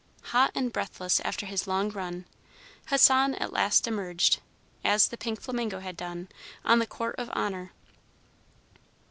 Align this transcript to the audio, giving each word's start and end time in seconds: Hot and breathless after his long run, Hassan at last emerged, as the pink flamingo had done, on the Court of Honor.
Hot 0.33 0.49
and 0.55 0.73
breathless 0.73 1.19
after 1.19 1.45
his 1.45 1.67
long 1.67 1.91
run, 1.91 2.25
Hassan 2.87 3.35
at 3.35 3.53
last 3.53 3.85
emerged, 3.87 4.39
as 4.83 5.07
the 5.09 5.15
pink 5.15 5.39
flamingo 5.39 5.79
had 5.79 5.95
done, 5.95 6.27
on 6.65 6.79
the 6.79 6.87
Court 6.87 7.13
of 7.19 7.29
Honor. 7.33 7.71